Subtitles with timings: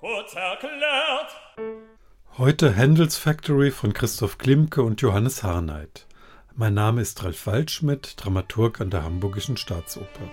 [0.00, 1.36] Kurz erklärt.
[2.38, 6.06] Heute Händels Factory von Christoph Klimke und Johannes Harnight.
[6.54, 10.30] Mein Name ist Ralf Waldschmidt, Dramaturg an der Hamburgischen Staatsoper.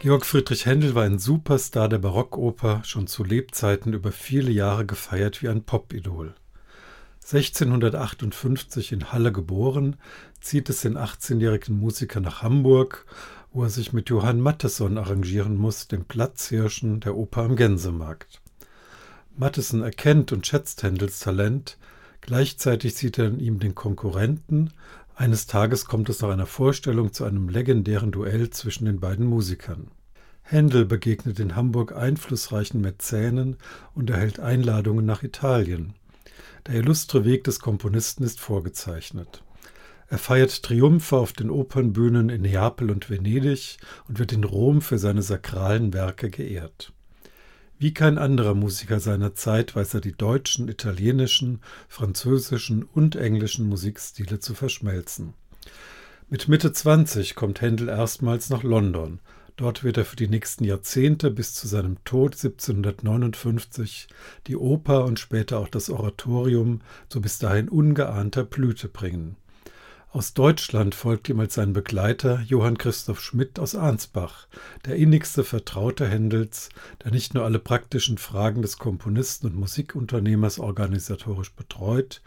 [0.00, 5.42] Georg Friedrich Händel war ein Superstar der Barockoper, schon zu Lebzeiten über viele Jahre gefeiert
[5.42, 6.34] wie ein Popidol.
[7.24, 9.96] 1658 in Halle geboren,
[10.40, 13.06] zieht es den 18-jährigen Musiker nach Hamburg,
[13.52, 18.40] wo er sich mit Johann Matteson arrangieren muss, dem Platzhirschen der Oper am Gänsemarkt.
[19.36, 21.76] Matteson erkennt und schätzt Händels Talent,
[22.20, 24.70] gleichzeitig sieht er in ihm den Konkurrenten,
[25.18, 29.90] eines Tages kommt es nach einer Vorstellung zu einem legendären Duell zwischen den beiden Musikern.
[30.50, 33.58] Händel begegnet in Hamburg einflussreichen Mäzenen
[33.94, 35.92] und erhält Einladungen nach Italien.
[36.66, 39.42] Der illustre Weg des Komponisten ist vorgezeichnet.
[40.08, 43.76] Er feiert Triumphe auf den Opernbühnen in Neapel und Venedig
[44.08, 46.94] und wird in Rom für seine sakralen Werke geehrt.
[47.78, 54.40] Wie kein anderer Musiker seiner Zeit weiß er die deutschen, italienischen, französischen und englischen Musikstile
[54.40, 55.34] zu verschmelzen.
[56.30, 59.20] Mit Mitte 20 kommt Händel erstmals nach London.
[59.58, 64.06] Dort wird er für die nächsten Jahrzehnte bis zu seinem Tod 1759
[64.46, 69.34] die Oper und später auch das Oratorium zu bis dahin ungeahnter Blüte bringen.
[70.12, 74.46] Aus Deutschland folgt ihm als sein Begleiter Johann Christoph Schmidt aus Arnsbach,
[74.86, 76.68] der innigste Vertraute Händels,
[77.02, 82.22] der nicht nur alle praktischen Fragen des Komponisten und Musikunternehmers organisatorisch betreut,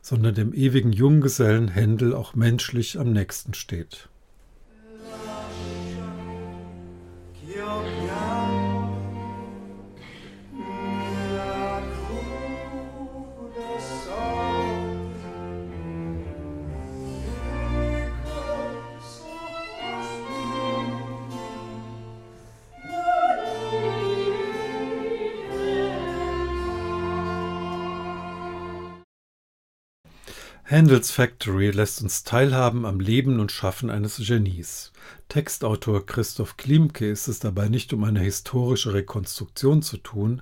[0.00, 4.08] sondern dem ewigen Junggesellen Händel auch menschlich am nächsten steht.
[30.64, 34.92] Handels Factory lässt uns teilhaben am Leben und Schaffen eines Genies.
[35.28, 40.40] Textautor Christoph Klimke ist es dabei nicht um eine historische Rekonstruktion zu tun.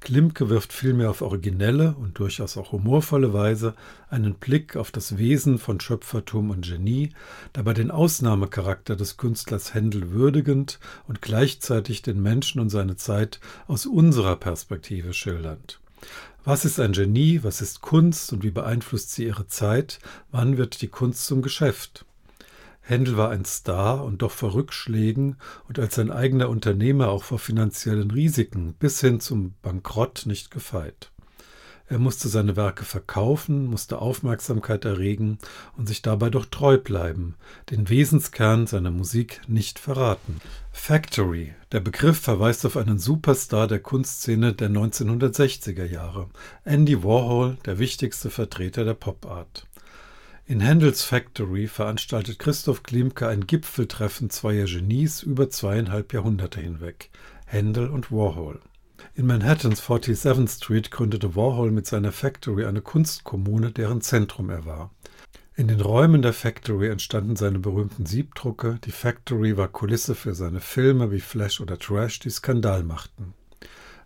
[0.00, 3.74] Klimke wirft vielmehr auf originelle und durchaus auch humorvolle Weise
[4.10, 7.08] einen Blick auf das Wesen von Schöpfertum und Genie,
[7.54, 13.86] dabei den Ausnahmecharakter des Künstlers Händel würdigend und gleichzeitig den Menschen und seine Zeit aus
[13.86, 15.80] unserer Perspektive schildernd.
[16.44, 17.44] Was ist ein Genie?
[17.44, 20.00] Was ist Kunst und wie beeinflusst sie ihre Zeit?
[20.32, 22.04] Wann wird die Kunst zum Geschäft?
[22.80, 25.36] Händel war ein Star und doch vor Rückschlägen
[25.68, 31.12] und als sein eigener Unternehmer auch vor finanziellen Risiken bis hin zum Bankrott nicht gefeit.
[31.92, 35.36] Er musste seine Werke verkaufen, musste Aufmerksamkeit erregen
[35.76, 37.34] und sich dabei doch treu bleiben,
[37.68, 40.40] den Wesenskern seiner Musik nicht verraten.
[40.70, 41.52] Factory.
[41.70, 46.30] Der Begriff verweist auf einen Superstar der Kunstszene der 1960er Jahre,
[46.64, 49.66] Andy Warhol, der wichtigste Vertreter der Popart.
[50.46, 57.10] In Handels Factory veranstaltet Christoph Klimke ein Gipfeltreffen zweier Genies über zweieinhalb Jahrhunderte hinweg,
[57.44, 58.62] Händel und Warhol.
[59.14, 64.90] In Manhattans 47th Street gründete Warhol mit seiner Factory eine Kunstkommune, deren Zentrum er war.
[65.54, 68.78] In den Räumen der Factory entstanden seine berühmten Siebdrucke.
[68.84, 73.34] Die Factory war Kulisse für seine Filme wie Flash oder Trash, die Skandal machten.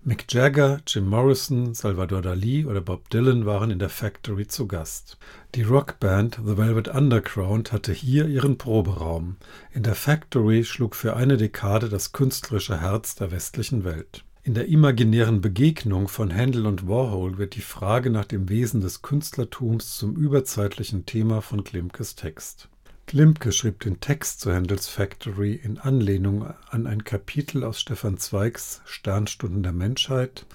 [0.03, 5.19] Mick Jagger, Jim Morrison, Salvador Dali oder Bob Dylan waren in der Factory zu Gast.
[5.55, 9.37] Die Rockband The Velvet Underground hatte hier ihren Proberaum.
[9.73, 14.26] In der Factory schlug für eine Dekade das künstlerische Herz der westlichen Welt.
[14.47, 19.03] In der imaginären Begegnung von Handel und Warhol wird die Frage nach dem Wesen des
[19.03, 22.69] Künstlertums zum überzeitlichen Thema von Klimkes Text.
[23.09, 28.83] Klimke schrieb den Text zu Handels Factory in Anlehnung an ein Kapitel aus Stefan Zweigs
[28.85, 30.47] Sternstunden der Menschheit,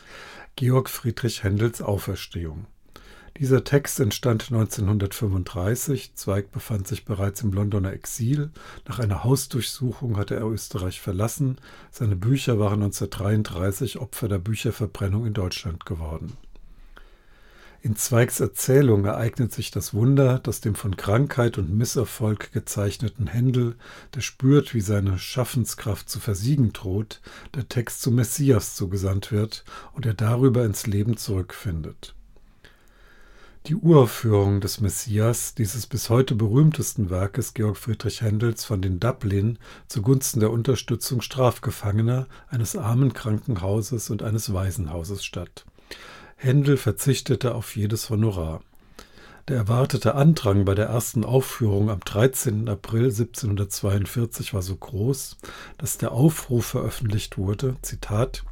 [0.55, 2.67] Georg Friedrich Händels Auferstehung.
[3.38, 6.16] Dieser Text entstand 1935.
[6.16, 8.51] Zweig befand sich bereits im Londoner Exil.
[8.88, 11.57] Nach einer Hausdurchsuchung hatte er Österreich verlassen.
[11.92, 16.38] Seine Bücher waren 1933 Opfer der Bücherverbrennung in Deutschland geworden.
[17.83, 23.75] In Zweigs Erzählung ereignet sich das Wunder, dass dem von Krankheit und Misserfolg gezeichneten Händel,
[24.13, 27.22] der spürt, wie seine Schaffenskraft zu versiegen droht,
[27.56, 29.63] der Text zum Messias zugesandt wird
[29.94, 32.13] und er darüber ins Leben zurückfindet.
[33.67, 39.59] Die Uraufführung des Messias, dieses bis heute berühmtesten Werkes Georg Friedrich Händels, fand in Dublin
[39.87, 45.65] zugunsten der Unterstützung Strafgefangener, eines armen Krankenhauses und eines Waisenhauses statt.
[46.37, 48.61] Händel verzichtete auf jedes Honorar.
[49.47, 52.67] Der erwartete Andrang bei der ersten Aufführung am 13.
[52.67, 55.37] April 1742 war so groß,
[55.77, 58.43] dass der Aufruf veröffentlicht wurde, Zitat,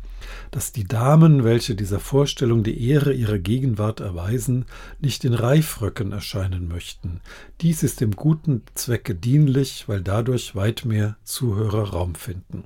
[0.52, 4.66] dass die Damen, welche dieser Vorstellung die Ehre ihrer Gegenwart erweisen,
[5.00, 7.22] nicht in Reifröcken erscheinen möchten.
[7.62, 12.64] Dies ist dem guten Zwecke dienlich, weil dadurch weit mehr Zuhörer Raum finden.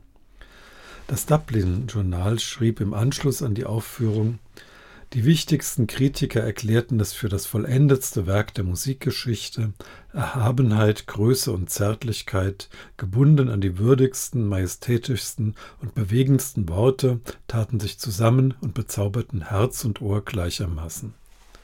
[1.08, 4.40] Das Dublin Journal schrieb im Anschluss an die Aufführung
[5.14, 9.74] die wichtigsten Kritiker erklärten es für das vollendetste Werk der Musikgeschichte,
[10.12, 18.56] Erhabenheit, Größe und Zärtlichkeit, gebunden an die würdigsten, majestätischsten und bewegendsten Worte, taten sich zusammen
[18.62, 21.14] und bezauberten Herz und Ohr gleichermaßen.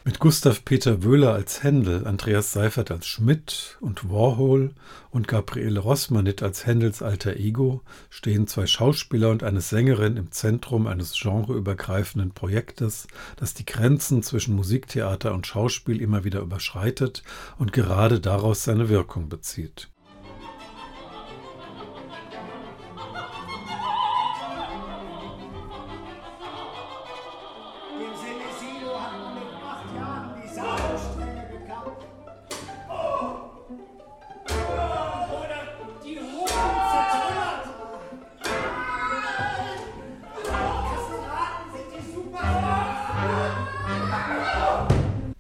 [0.10, 4.74] Mit Gustav Peter Wöhler als Händel, Andreas Seifert als Schmidt und Warhol
[5.12, 10.88] und Gabriele Rossmanit als Händels alter Ego stehen zwei Schauspieler und eine Sängerin im Zentrum
[10.88, 17.22] eines genreübergreifenden Projektes, das die Grenzen zwischen Musiktheater und Schauspiel immer wieder überschreitet
[17.60, 19.90] und gerade daraus seine Wirkung bezieht.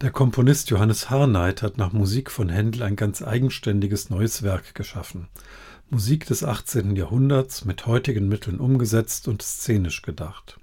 [0.09, 5.27] Der Komponist Johannes Harnight hat nach Musik von Händel ein ganz eigenständiges neues Werk geschaffen.
[5.91, 6.95] Musik des 18.
[6.95, 10.59] Jahrhunderts mit heutigen Mitteln umgesetzt und szenisch gedacht.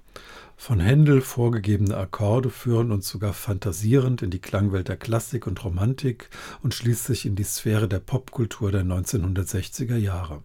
[0.57, 6.29] Von Händel vorgegebene Akkorde führen uns sogar fantasierend in die Klangwelt der Klassik und Romantik
[6.61, 10.43] und schließlich in die Sphäre der Popkultur der 1960er Jahre.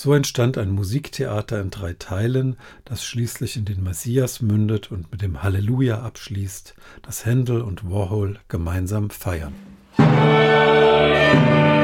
[0.00, 5.22] So entstand ein Musiktheater in drei Teilen, das schließlich in den Messias mündet und mit
[5.22, 9.54] dem Halleluja abschließt, das Händel und Warhol gemeinsam feiern.
[9.96, 11.77] Kurz